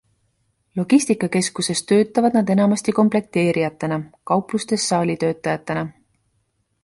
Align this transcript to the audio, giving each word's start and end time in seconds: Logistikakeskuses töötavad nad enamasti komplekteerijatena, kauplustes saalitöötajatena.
Logistikakeskuses 0.77 1.83
töötavad 1.91 2.33
nad 2.39 2.49
enamasti 2.55 2.91
komplekteerijatena, 3.01 4.01
kauplustes 4.31 4.89
saalitöötajatena. 4.93 5.85